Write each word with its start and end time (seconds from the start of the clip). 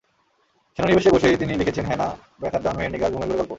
সেনানিবাসে 0.79 1.09
বসেই 1.11 1.37
তিনি 1.37 1.53
লিখেছেন 1.53 1.85
হেনা, 1.85 2.07
ব্যথার 2.41 2.61
দান, 2.61 2.73
মেহের 2.75 2.91
নিগার, 2.91 3.11
ঘুমের 3.11 3.27
ঘোরে 3.27 3.37
গল্প। 3.37 3.49